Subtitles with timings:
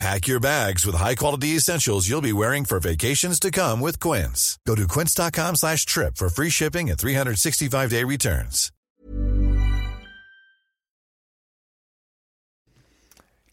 [0.00, 4.58] Pack your bags with high-quality essentials you'll be wearing for vacations to come with Quince.
[4.66, 8.70] Go to quince.com slash trip for free shipping and 365-day returns.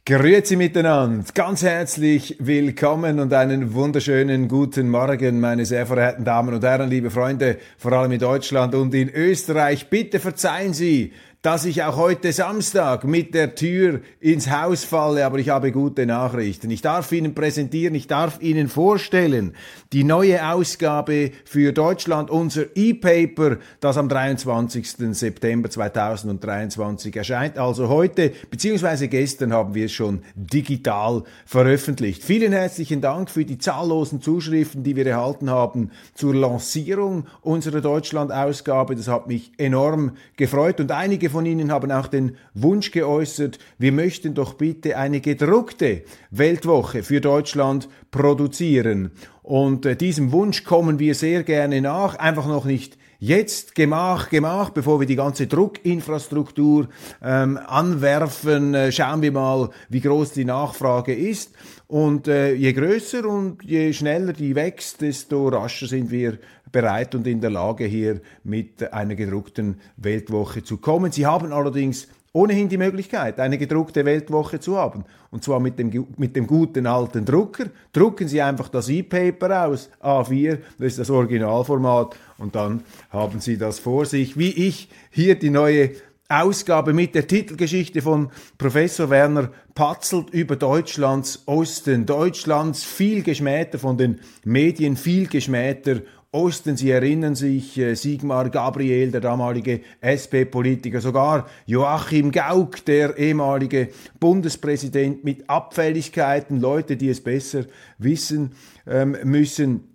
[0.03, 6.63] Grüezi miteinander, ganz herzlich willkommen und einen wunderschönen guten Morgen, meine sehr verehrten Damen und
[6.63, 9.91] Herren, liebe Freunde, vor allem in Deutschland und in Österreich.
[9.91, 15.39] Bitte verzeihen Sie, dass ich auch heute Samstag mit der Tür ins Haus falle, aber
[15.39, 16.69] ich habe gute Nachrichten.
[16.69, 19.55] Ich darf Ihnen präsentieren, ich darf Ihnen vorstellen,
[19.91, 24.87] die neue Ausgabe für Deutschland, unser E-Paper, das am 23.
[25.13, 27.57] September 2023 erscheint.
[27.57, 32.23] Also heute, beziehungsweise gestern haben wir es schon digital veröffentlicht.
[32.23, 38.95] Vielen herzlichen Dank für die zahllosen Zuschriften, die wir erhalten haben zur Lancierung unserer Deutschland-Ausgabe.
[38.95, 43.91] Das hat mich enorm gefreut und einige von Ihnen haben auch den Wunsch geäußert, wir
[43.91, 49.11] möchten doch bitte eine gedruckte Weltwoche für Deutschland produzieren.
[49.41, 54.71] Und äh, diesem Wunsch kommen wir sehr gerne nach, einfach noch nicht jetzt Gemach, Gemach,
[54.71, 56.89] bevor wir die ganze Druckinfrastruktur
[57.23, 61.51] ähm, anwerfen, äh, schauen wir mal, wie groß die Nachfrage ist.
[61.87, 66.39] Und äh, je größer und je schneller die wächst, desto rascher sind wir
[66.71, 71.11] bereit und in der Lage, hier mit einer gedruckten Weltwoche zu kommen.
[71.11, 75.03] Sie haben allerdings ohnehin die Möglichkeit, eine gedruckte Weltwoche zu haben.
[75.31, 77.65] Und zwar mit dem, mit dem guten alten Drucker.
[77.91, 83.57] Drucken Sie einfach das E-Paper aus, A4, das ist das Originalformat, und dann haben Sie
[83.57, 85.91] das vor sich, wie ich hier die neue
[86.29, 92.05] Ausgabe mit der Titelgeschichte von Professor Werner Patzelt über Deutschlands Osten.
[92.05, 96.01] Deutschlands viel geschmähter von den Medien, viel geschmähter
[96.33, 103.89] Osten, Sie erinnern sich, äh, Sigmar Gabriel, der damalige SP-Politiker, sogar Joachim Gauck, der ehemalige
[104.17, 107.65] Bundespräsident mit Abfälligkeiten, Leute, die es besser
[107.97, 108.53] wissen
[108.87, 109.91] ähm, müssen.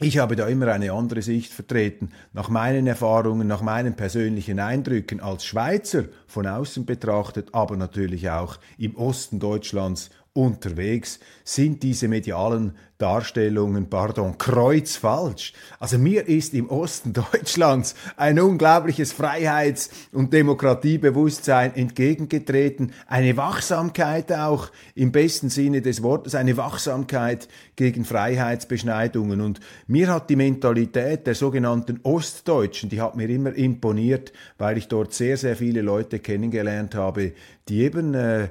[0.00, 2.12] Ich habe da immer eine andere Sicht vertreten.
[2.32, 8.58] Nach meinen Erfahrungen, nach meinen persönlichen Eindrücken als Schweizer von außen betrachtet, aber natürlich auch
[8.78, 15.52] im Osten Deutschlands unterwegs, sind diese medialen Darstellungen, pardon, kreuzfalsch.
[15.78, 24.70] Also mir ist im Osten Deutschlands ein unglaubliches Freiheits- und Demokratiebewusstsein entgegengetreten, eine Wachsamkeit auch
[24.94, 29.40] im besten Sinne des Wortes, eine Wachsamkeit gegen Freiheitsbeschneidungen.
[29.40, 34.88] Und mir hat die Mentalität der sogenannten Ostdeutschen, die hat mir immer imponiert, weil ich
[34.88, 37.32] dort sehr, sehr viele Leute kennengelernt habe,
[37.68, 38.48] die eben äh,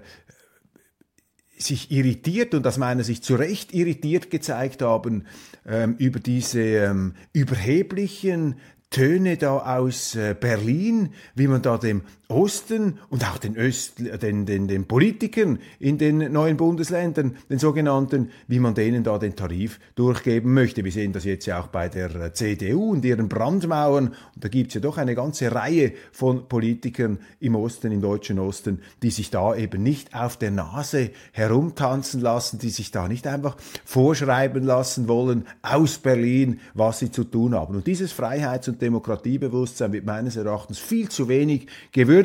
[1.57, 5.25] sich irritiert und aus meiner Sicht zu Recht irritiert gezeigt haben
[5.67, 8.55] ähm, über diese ähm, überheblichen
[8.89, 12.03] Töne da aus äh, Berlin, wie man da dem
[12.33, 18.31] Osten und auch den, Öst, den, den, den Politikern in den neuen Bundesländern, den sogenannten,
[18.47, 20.83] wie man denen da den Tarif durchgeben möchte.
[20.83, 24.07] Wir sehen das jetzt ja auch bei der äh, CDU und ihren Brandmauern.
[24.07, 28.39] Und da gibt es ja doch eine ganze Reihe von Politikern im Osten, im deutschen
[28.39, 33.27] Osten, die sich da eben nicht auf der Nase herumtanzen lassen, die sich da nicht
[33.27, 37.75] einfach vorschreiben lassen wollen aus Berlin, was sie zu tun haben.
[37.75, 42.22] Und dieses Freiheits- und Demokratiebewusstsein wird meines Erachtens viel zu wenig gewürdigt.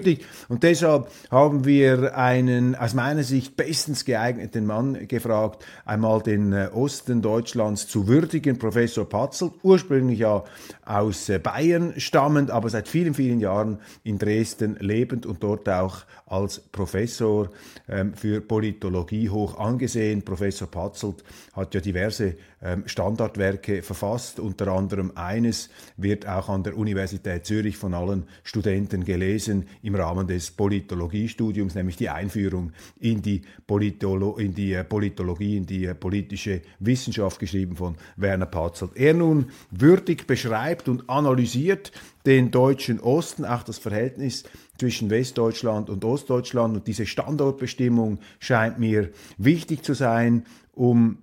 [0.48, 6.69] Und deshalb haben wir einen aus meiner Sicht bestens geeigneten Mann gefragt, einmal den äh,
[6.72, 10.44] Osten Deutschlands zu würdigen, Professor Patzelt, ursprünglich ja
[10.84, 16.04] aus äh, Bayern stammend, aber seit vielen, vielen Jahren in Dresden lebend und dort auch
[16.26, 17.50] als Professor
[17.88, 20.22] ähm, für Politologie hoch angesehen.
[20.22, 26.76] Professor Patzelt hat ja diverse ähm, Standardwerke verfasst, unter anderem eines wird auch an der
[26.76, 33.42] Universität Zürich von allen Studenten gelesen im Rahmen des Politologiestudiums, nämlich die Einführung in die,
[33.66, 38.92] Politolo in die äh, Politologie, in die äh, politische Wissenschaft geschrieben von Werner Patzelt.
[38.97, 41.92] Er nun würdig beschreibt und analysiert
[42.27, 44.45] den deutschen Osten, auch das Verhältnis
[44.78, 46.77] zwischen Westdeutschland und Ostdeutschland.
[46.77, 51.19] Und diese Standortbestimmung scheint mir wichtig zu sein, um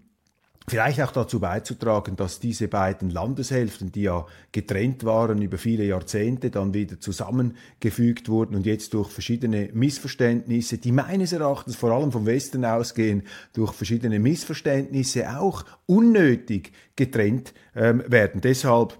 [0.68, 6.50] vielleicht auch dazu beizutragen, dass diese beiden Landeshälften, die ja getrennt waren über viele Jahrzehnte,
[6.50, 12.26] dann wieder zusammengefügt wurden und jetzt durch verschiedene Missverständnisse, die meines Erachtens vor allem vom
[12.26, 13.24] Westen ausgehen,
[13.54, 18.42] durch verschiedene Missverständnisse auch unnötig getrennt ähm, werden.
[18.42, 18.98] Deshalb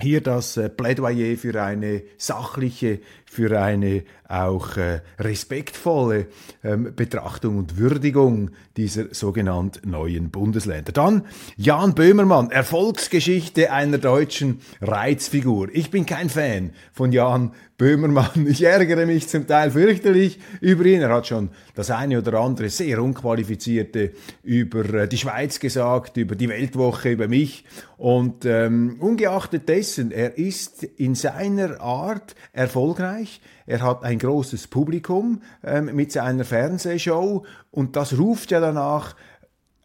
[0.00, 6.26] hier das äh, Plädoyer für eine sachliche, für eine auch äh, respektvolle
[6.64, 10.90] ähm, Betrachtung und Würdigung dieser sogenannten neuen Bundesländer.
[10.90, 11.22] Dann
[11.56, 15.68] Jan Böhmermann, Erfolgsgeschichte einer deutschen Reizfigur.
[15.72, 18.46] Ich bin kein Fan von Jan Böhmermann.
[18.46, 21.00] Ich ärgere mich zum Teil fürchterlich über ihn.
[21.00, 24.12] Er hat schon das eine oder andere sehr unqualifizierte
[24.42, 27.64] über äh, die Schweiz gesagt, über die Weltwoche, über mich.
[27.96, 33.19] Und ähm, ungeachtet dessen, er ist in seiner Art erfolgreich.
[33.66, 39.14] Er hat ein großes Publikum ähm, mit seiner Fernsehshow und das ruft ja danach,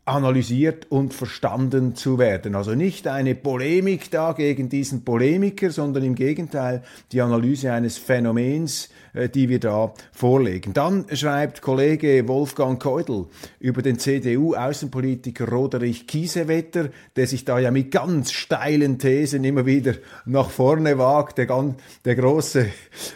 [0.05, 2.55] analysiert und verstanden zu werden.
[2.55, 8.89] Also nicht eine Polemik da gegen diesen Polemiker, sondern im Gegenteil die Analyse eines Phänomens,
[9.33, 10.73] die wir da vorlegen.
[10.73, 13.27] Dann schreibt Kollege Wolfgang Keudel
[13.59, 19.93] über den CDU-Außenpolitiker Roderich Kiesewetter, der sich da ja mit ganz steilen Thesen immer wieder
[20.25, 22.67] nach vorne wagt, der, ganz, der große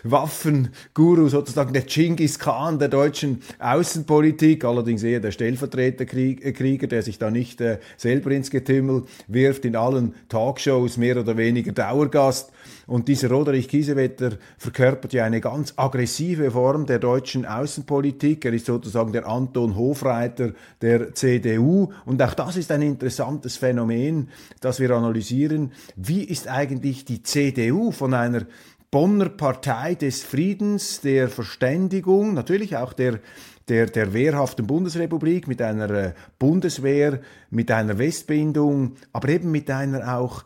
[0.04, 7.31] Waffenguru, sozusagen der Genghis Khan der deutschen Außenpolitik, allerdings eher der Stellvertreterkrieger, der sich da
[7.31, 12.51] nicht äh, selber ins Getümmel wirft, in allen Talkshows mehr oder weniger Dauergast.
[12.88, 18.45] Und dieser Roderich Kiesewetter verkörpert ja eine ganz aggressive Form der deutschen Außenpolitik.
[18.45, 20.51] Er ist sozusagen der Anton Hofreiter
[20.81, 21.91] der CDU.
[22.06, 24.30] Und auch das ist ein interessantes Phänomen,
[24.62, 25.71] das wir analysieren.
[25.95, 28.45] Wie ist eigentlich die CDU von einer
[28.91, 33.19] Bonner Partei des Friedens, der Verständigung, natürlich auch der
[33.68, 37.21] der, der wehrhaften Bundesrepublik mit einer äh, Bundeswehr,
[37.51, 40.44] mit einer Westbindung, aber eben mit einer auch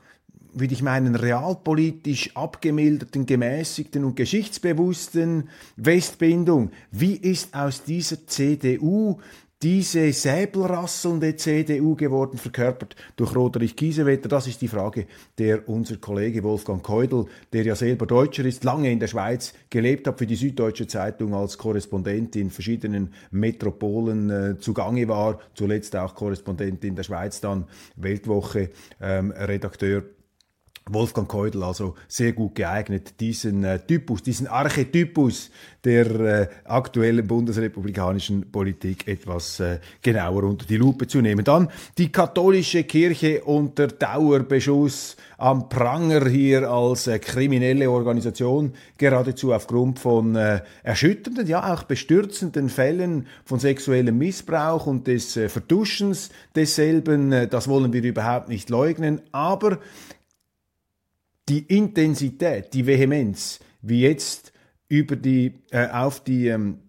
[0.54, 6.72] würde ich meinen, realpolitisch abgemilderten, gemäßigten und geschichtsbewussten Westbindung.
[6.92, 9.20] Wie ist aus dieser CDU
[9.64, 14.28] diese säbelrasselnde CDU geworden, verkörpert durch Roderich Kiesewetter?
[14.28, 15.08] Das ist die Frage,
[15.38, 20.06] der unser Kollege Wolfgang Keudel, der ja selber Deutscher ist, lange in der Schweiz gelebt
[20.06, 26.14] hat, für die Süddeutsche Zeitung als Korrespondent in verschiedenen Metropolen äh, zugange war, zuletzt auch
[26.14, 27.66] Korrespondent in der Schweiz, dann
[27.96, 28.70] Weltwoche,
[29.02, 30.04] ähm, Redakteur
[30.90, 35.50] Wolfgang Keudel also sehr gut geeignet, diesen äh, Typus, diesen Archetypus
[35.84, 41.46] der äh, aktuellen bundesrepublikanischen Politik etwas äh, genauer unter die Lupe zu nehmen.
[41.46, 50.00] Dann die katholische Kirche unter Dauerbeschuss am Pranger hier als äh, kriminelle Organisation, geradezu aufgrund
[50.00, 57.50] von äh, erschütternden, ja auch bestürzenden Fällen von sexuellem Missbrauch und des äh, Vertuschens desselben.
[57.50, 59.80] Das wollen wir überhaupt nicht leugnen, aber
[61.54, 64.54] die Intensität, die Vehemenz, wie jetzt
[64.88, 66.80] über die, äh, auf die ähm,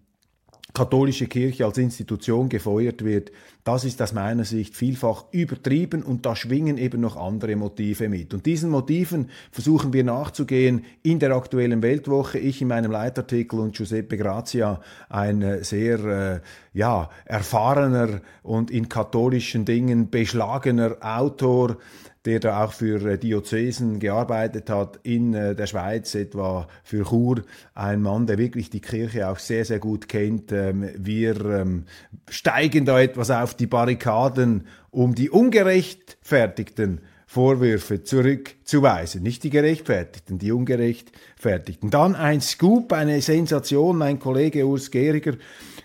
[0.73, 3.31] katholische Kirche als Institution gefeuert wird,
[3.63, 8.33] das ist aus meiner Sicht vielfach übertrieben und da schwingen eben noch andere Motive mit.
[8.33, 12.39] Und diesen Motiven versuchen wir nachzugehen in der aktuellen Weltwoche.
[12.39, 16.39] Ich in meinem Leitartikel und Giuseppe Grazia, ein äh, sehr äh,
[16.73, 21.77] ja, erfahrener und in katholischen Dingen beschlagener Autor,
[22.25, 27.43] der da auch für äh, Diözesen gearbeitet hat in äh, der Schweiz, etwa für Chur,
[27.73, 30.51] ein Mann, der wirklich die Kirche auch sehr, sehr gut kennt.
[30.51, 31.85] Ähm, wir ähm,
[32.29, 39.21] steigen da etwas auf die Barrikaden, um die ungerechtfertigten Vorwürfe zurückzuweisen.
[39.21, 41.89] Nicht die gerechtfertigten, die ungerechtfertigten.
[41.89, 43.97] Dann ein Scoop, eine Sensation.
[43.97, 45.33] Mein Kollege Urs Gehriger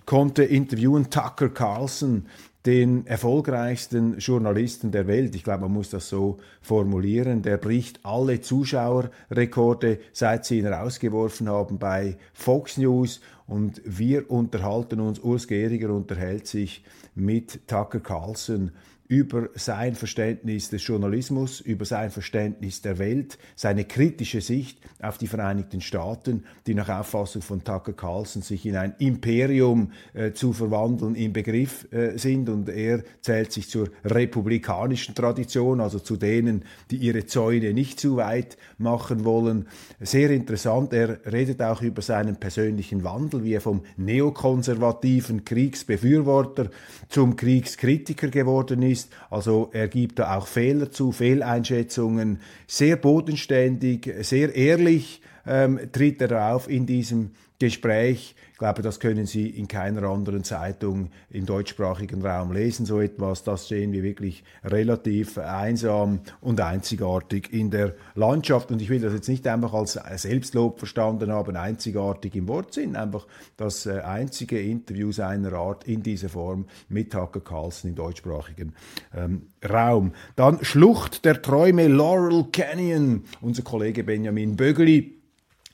[0.07, 2.27] konnte interviewen Tucker Carlson,
[2.67, 5.35] den erfolgreichsten Journalisten der Welt.
[5.35, 7.43] Ich glaube, man muss das so formulieren.
[7.43, 13.21] Der bricht alle Zuschauerrekorde, seit sie ihn rausgeworfen haben bei Fox News.
[13.47, 18.73] Und wir unterhalten uns, Urs Gehriger unterhält sich mit Tucker Carlson
[19.11, 25.27] über sein Verständnis des Journalismus, über sein Verständnis der Welt, seine kritische Sicht auf die
[25.27, 31.17] Vereinigten Staaten, die nach Auffassung von Tucker Carlson sich in ein Imperium äh, zu verwandeln
[31.17, 32.49] im Begriff äh, sind.
[32.49, 38.15] Und er zählt sich zur republikanischen Tradition, also zu denen, die ihre Zäune nicht zu
[38.15, 39.67] weit machen wollen.
[39.99, 46.71] Sehr interessant, er redet auch über seinen persönlichen Wandel, wie er vom neokonservativen Kriegsbefürworter
[47.09, 49.13] zum Kriegskritiker geworden ist ist.
[49.31, 56.55] Also er gibt da auch Fehler zu, Fehleinschätzungen, sehr bodenständig, sehr ehrlich, ähm, tritt er
[56.55, 57.31] auf in diesem
[57.61, 58.35] Gespräch.
[58.53, 63.45] Ich glaube, das können Sie in keiner anderen Zeitung im deutschsprachigen Raum lesen, so etwas.
[63.45, 68.71] Das sehen wir wirklich relativ einsam und einzigartig in der Landschaft.
[68.71, 73.27] Und ich will das jetzt nicht einfach als Selbstlob verstanden haben, einzigartig im Wortsinn, einfach
[73.59, 78.75] das äh, einzige Interview seiner Art in dieser Form mit Tucker Carlson im deutschsprachigen
[79.15, 80.13] ähm, Raum.
[80.37, 83.25] Dann Schlucht der Träume Laurel Canyon.
[83.43, 85.20] Unser Kollege Benjamin Bögeli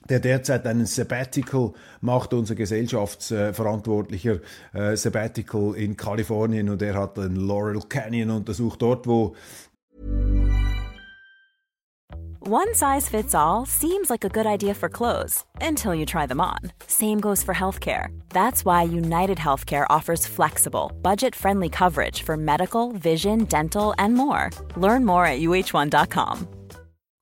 [0.09, 4.39] der derzeit einen Sabbatical macht, unser Gesellschaftsverantwortlicher
[4.73, 9.35] äh, Sabbatical in Kalifornien und er hat den Laurel Canyon untersucht, dort wo
[12.49, 16.41] One size fits all seems like a good idea for clothes until you try them
[16.41, 16.59] on.
[16.87, 18.17] Same goes for healthcare.
[18.29, 24.51] That's why United Healthcare offers flexible, budget-friendly coverage for medical, vision, dental, and more.
[24.77, 26.56] Learn more at uh1.com.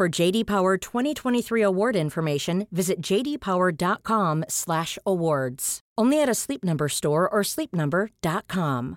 [0.00, 5.80] For JD Power 2023 award information, visit jdpower.com/awards.
[5.98, 8.96] Only at a Sleep Number store or sleepnumber.com.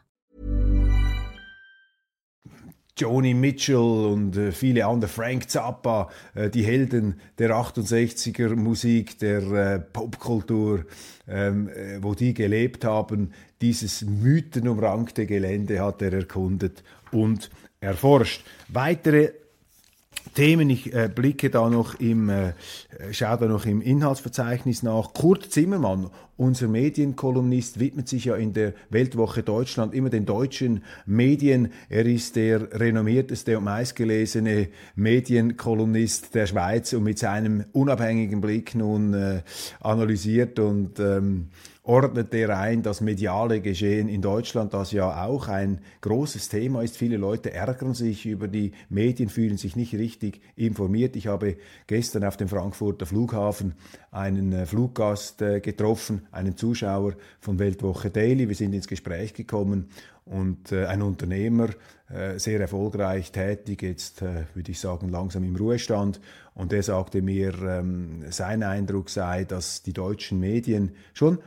[2.95, 9.41] Joni Mitchell und äh, viele andere, Frank Zappa, äh, die Helden der 68er Musik, der
[9.51, 10.85] äh, Popkultur,
[11.27, 16.81] ähm, äh, wo die gelebt haben, dieses mythenumrankte Gelände hat er erkundet
[17.11, 17.49] und
[17.81, 18.45] erforscht.
[18.69, 19.42] Weitere
[20.33, 20.69] Themen.
[20.69, 22.53] Ich äh, blicke da noch im, äh,
[23.11, 25.13] schaue da noch im Inhaltsverzeichnis nach.
[25.13, 31.71] Kurt Zimmermann, unser Medienkolumnist, widmet sich ja in der Weltwoche Deutschland immer den deutschen Medien.
[31.89, 39.13] Er ist der renommierteste und meistgelesene Medienkolumnist der Schweiz und mit seinem unabhängigen Blick nun
[39.13, 39.41] äh,
[39.81, 41.49] analysiert und ähm,
[41.83, 46.95] ordnet er ein das mediale Geschehen in Deutschland, das ja auch ein großes Thema ist.
[46.95, 51.17] Viele Leute ärgern sich über die Medien, fühlen sich nicht richtig informiert.
[51.17, 53.75] Ich habe gestern auf dem Frankfurter Flughafen
[54.11, 58.47] einen äh, Fluggast äh, getroffen, einen Zuschauer von Weltwoche Daily.
[58.47, 59.89] Wir sind ins Gespräch gekommen
[60.23, 61.69] und äh, ein Unternehmer,
[62.35, 66.21] sehr erfolgreich tätig, jetzt würde ich sagen langsam im Ruhestand.
[66.53, 71.39] Und er sagte mir, ähm, sein Eindruck sei, dass die deutschen Medien schon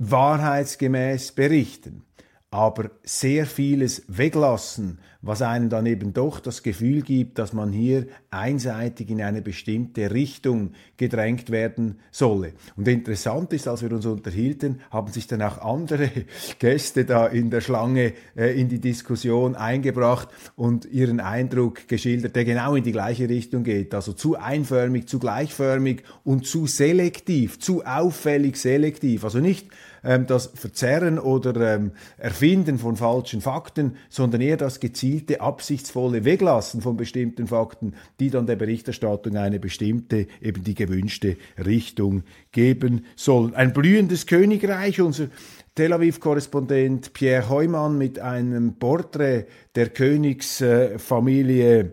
[0.00, 2.02] wahrheitsgemäß berichten,
[2.50, 8.06] aber sehr vieles weglassen, was einem dann eben doch das Gefühl gibt, dass man hier
[8.30, 12.54] einseitig in eine bestimmte Richtung gedrängt werden solle.
[12.76, 16.10] Und interessant ist, als wir uns unterhielten, haben sich dann auch andere
[16.58, 22.44] Gäste da in der Schlange äh, in die Diskussion eingebracht und ihren Eindruck geschildert, der
[22.44, 23.94] genau in die gleiche Richtung geht.
[23.94, 29.22] Also zu einförmig, zu gleichförmig und zu selektiv, zu auffällig selektiv.
[29.24, 29.68] Also nicht
[30.04, 36.80] ähm, das Verzerren oder ähm, Erfinden von falschen Fakten, sondern eher das gezielte, absichtsvolle Weglassen
[36.80, 43.54] von bestimmten Fakten, die dann der Berichterstattung eine bestimmte, eben die gewünschte Richtung geben sollen.
[43.54, 45.28] Ein blühendes Königreich, unser
[45.74, 51.92] Tel Aviv-Korrespondent Pierre Heumann mit einem Porträt der Königsfamilie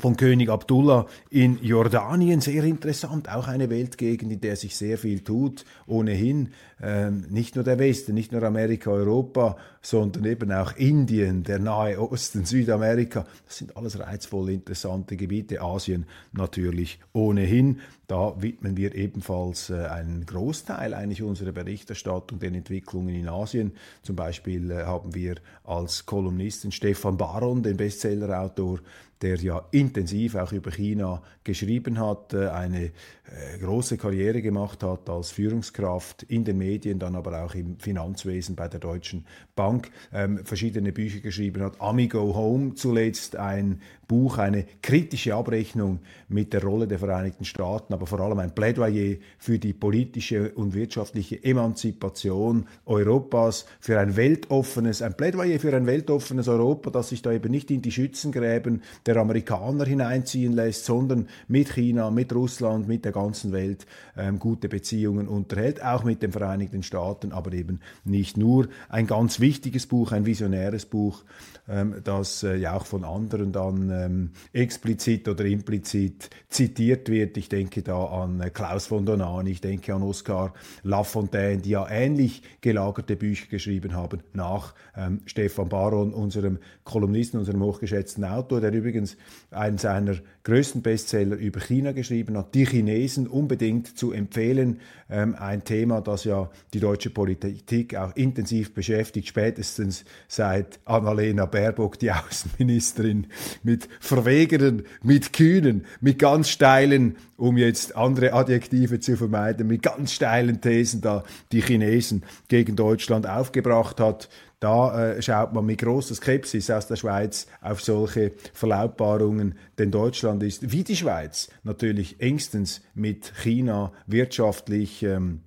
[0.00, 2.40] von König Abdullah in Jordanien.
[2.40, 5.64] Sehr interessant, auch eine Weltgegend, in der sich sehr viel tut.
[5.86, 6.50] Ohnehin
[6.82, 12.00] ähm, nicht nur der Westen, nicht nur Amerika, Europa, sondern eben auch Indien, der Nahe
[12.00, 13.26] Osten, Südamerika.
[13.46, 15.60] Das sind alles reizvolle, interessante Gebiete.
[15.60, 17.80] Asien natürlich ohnehin.
[18.06, 23.72] Da widmen wir ebenfalls äh, einen Großteil eigentlich unserer Berichterstattung den Entwicklungen in Asien.
[24.02, 28.80] Zum Beispiel äh, haben wir als Kolumnisten Stefan Baron, den Bestsellerautor,
[29.22, 35.08] der ja intensiv auch über China geschrieben hat, äh, eine äh, große Karriere gemacht hat
[35.08, 40.44] als Führungskraft in den Medien, dann aber auch im Finanzwesen bei der Deutschen Bank, ähm,
[40.44, 41.80] verschiedene Bücher geschrieben hat.
[41.80, 48.08] Amigo Home zuletzt ein Buch, eine kritische Abrechnung mit der Rolle der Vereinigten Staaten, aber
[48.08, 55.16] vor allem ein Plädoyer für die politische und wirtschaftliche Emanzipation Europas, für ein weltoffenes, ein
[55.16, 59.84] Plädoyer für ein weltoffenes Europa, das sich da eben nicht in die Schützengräben der Amerikaner
[59.84, 63.86] hineinziehen lässt, sondern mit China, mit Russland, mit der ganzen Welt
[64.16, 68.66] ähm, gute Beziehungen unterhält, auch mit den Vereinigten Staaten, aber eben nicht nur.
[68.88, 71.22] Ein ganz wichtiges Buch, ein visionäres Buch,
[71.68, 77.36] ähm, das äh, ja auch von anderen dann ähm, explizit oder implizit zitiert wird.
[77.36, 81.88] Ich denke da an äh, Klaus von Donan, ich denke an Oskar Lafontaine, die ja
[81.88, 88.72] ähnlich gelagerte Bücher geschrieben haben nach ähm, Stefan Baron, unserem Kolumnisten, unserem hochgeschätzten Autor, der
[88.72, 89.16] übrigens
[89.50, 90.16] einen seiner
[90.50, 94.80] größten Bestseller über China geschrieben hat, Die Chinesen unbedingt zu empfehlen.
[95.08, 102.00] Ähm, ein Thema, das ja die deutsche Politik auch intensiv beschäftigt, spätestens seit Annalena Baerbock,
[102.00, 103.28] die Außenministerin,
[103.62, 110.12] mit verwegenen, mit kühnen, mit ganz steilen, um jetzt andere Adjektive zu vermeiden, mit ganz
[110.12, 114.28] steilen Thesen da die Chinesen gegen Deutschland aufgebracht hat.
[114.60, 120.42] Da äh, schaut man mit großer Skepsis aus der Schweiz auf solche Verlautbarungen, denn Deutschland
[120.42, 125.40] ist wie die Schweiz natürlich engstens mit China wirtschaftlich ähm,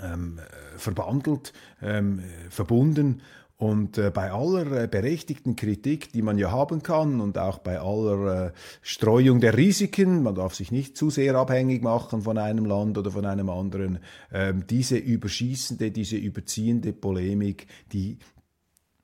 [0.00, 0.40] ähm,
[0.76, 3.20] verbandelt, ähm, verbunden.
[3.60, 7.78] Und äh, bei aller äh, berechtigten Kritik, die man ja haben kann und auch bei
[7.78, 12.64] aller äh, Streuung der Risiken, man darf sich nicht zu sehr abhängig machen von einem
[12.64, 13.98] Land oder von einem anderen,
[14.32, 18.16] ähm, diese überschießende, diese überziehende Polemik, die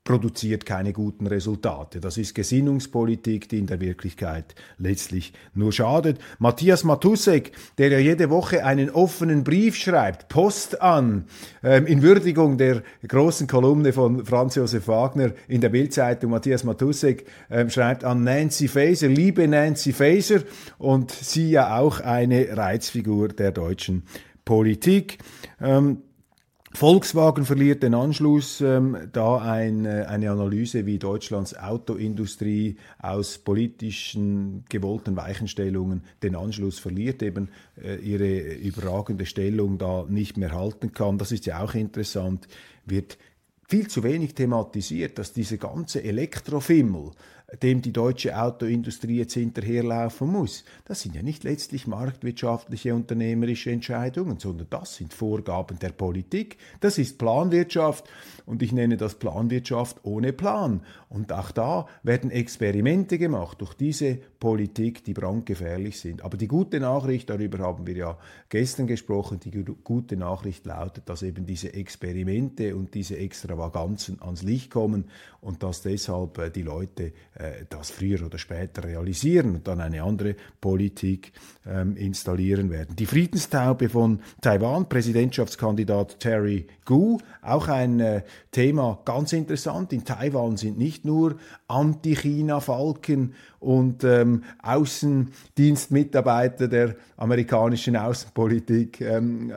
[0.07, 2.01] produziert keine guten Resultate.
[2.01, 6.19] Das ist Gesinnungspolitik, die in der Wirklichkeit letztlich nur schadet.
[6.39, 11.27] Matthias Matusek, der ja jede Woche einen offenen Brief schreibt, Post an,
[11.63, 16.31] ähm, in Würdigung der großen Kolumne von Franz Josef Wagner in der Bildzeitung.
[16.31, 20.41] Matthias Matusek ähm, schreibt an Nancy Faeser, liebe Nancy Faeser,
[20.79, 24.05] und sie ja auch eine Reizfigur der deutschen
[24.45, 25.19] Politik.
[25.61, 26.03] Ähm,
[26.77, 34.63] Volkswagen verliert den Anschluss, ähm, da ein, äh, eine Analyse, wie Deutschlands Autoindustrie aus politischen
[34.69, 37.49] gewollten Weichenstellungen den Anschluss verliert, eben
[37.83, 41.17] äh, ihre überragende Stellung da nicht mehr halten kann.
[41.17, 42.47] Das ist ja auch interessant,
[42.85, 43.17] wird
[43.67, 47.13] viel zu wenig thematisiert, dass diese ganze Elektrofimmel,
[47.63, 50.65] dem die deutsche Autoindustrie jetzt hinterherlaufen muss.
[50.85, 56.57] Das sind ja nicht letztlich marktwirtschaftliche unternehmerische Entscheidungen, sondern das sind Vorgaben der Politik.
[56.81, 58.09] Das ist Planwirtschaft
[58.47, 60.83] und ich nenne das Planwirtschaft ohne Plan.
[61.09, 66.23] Und auch da werden Experimente gemacht durch diese Politik, die brandgefährlich sind.
[66.23, 69.51] Aber die gute Nachricht, darüber haben wir ja gestern gesprochen, die
[69.85, 75.05] gute Nachricht lautet, dass eben diese Experimente und diese Extravaganzen ans Licht kommen
[75.41, 77.13] und dass deshalb äh, die Leute
[77.69, 81.33] das früher oder später realisieren und dann eine andere Politik
[81.67, 82.95] ähm, installieren werden.
[82.97, 89.93] Die Friedenstaube von Taiwan, Präsidentschaftskandidat Terry Gu, auch ein äh, Thema ganz interessant.
[89.93, 91.37] In Taiwan sind nicht nur
[91.69, 99.53] Anti-China-Falken und ähm, Außendienstmitarbeiter der amerikanischen Außenpolitik ähm,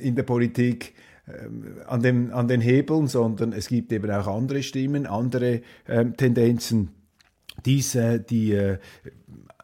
[0.00, 0.94] in der Politik
[1.26, 6.16] ähm, an, dem, an den Hebeln, sondern es gibt eben auch andere Stimmen, andere ähm,
[6.16, 7.03] Tendenzen.
[7.64, 8.78] Diese, die äh,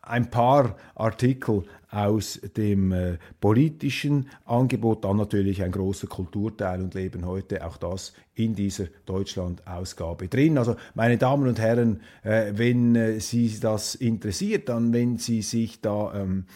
[0.02, 7.26] ein paar Artikel aus dem äh, politischen Angebot, dann natürlich ein großer Kulturteil und leben
[7.26, 10.56] heute auch das in dieser Deutschland-Ausgabe drin.
[10.56, 15.80] Also meine Damen und Herren, äh, wenn äh, Sie das interessiert, dann wenn Sie sich
[15.80, 16.46] da ähm,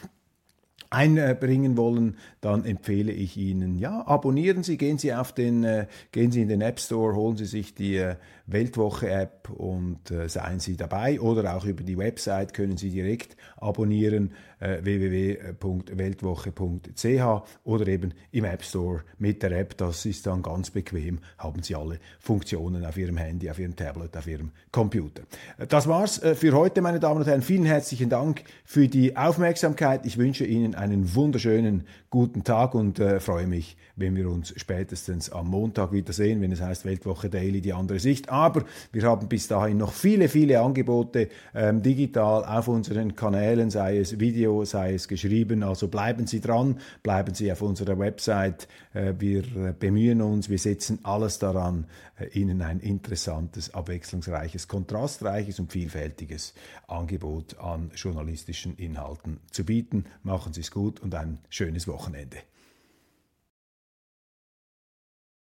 [0.95, 6.31] einbringen wollen, dann empfehle ich Ihnen, ja, abonnieren Sie, gehen Sie auf den, äh, gehen
[6.31, 10.77] Sie in den App Store, holen Sie sich die äh, Weltwoche-App und äh, seien Sie
[10.77, 11.21] dabei.
[11.21, 14.33] Oder auch über die Website können Sie direkt abonnieren
[14.83, 19.77] www.weltwoche.ch oder eben im App Store mit der App.
[19.77, 24.17] Das ist dann ganz bequem, haben Sie alle Funktionen auf Ihrem Handy, auf Ihrem Tablet,
[24.17, 25.23] auf Ihrem Computer.
[25.69, 27.43] Das war's äh, für heute, meine Damen und Herren.
[27.43, 30.07] Vielen herzlichen Dank für die Aufmerksamkeit.
[30.07, 35.31] Ich wünsche Ihnen einen wunderschönen guten Tag und äh, freue mich, wenn wir uns spätestens
[35.31, 38.29] am Montag wiedersehen, wenn es heißt Weltwoche Daily, die andere Sicht.
[38.29, 43.99] Aber wir haben bis dahin noch viele, viele Angebote ähm, digital auf unseren Kanälen, sei
[43.99, 45.65] es Video, sei es geschrieben.
[45.65, 48.69] Also bleiben Sie dran, bleiben Sie auf unserer Website.
[48.93, 51.87] Äh, wir äh, bemühen uns, wir setzen alles daran,
[52.17, 56.55] äh, Ihnen ein interessantes, abwechslungsreiches, kontrastreiches und vielfältiges
[56.87, 60.05] Angebot an journalistischen Inhalten zu bieten.
[60.23, 62.37] Machen Sie es gut und ein schönes Wochenende.